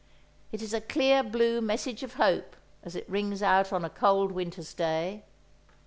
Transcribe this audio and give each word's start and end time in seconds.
It 0.51 0.63
is 0.63 0.73
a 0.73 0.81
clear 0.81 1.21
blue 1.21 1.61
message 1.61 2.01
of 2.01 2.15
hope, 2.15 2.55
as 2.81 2.95
it 2.95 3.07
rings 3.07 3.43
out 3.43 3.71
on 3.71 3.85
a 3.85 3.89
cold 3.91 4.31
winter's 4.31 4.73
day. 4.73 5.21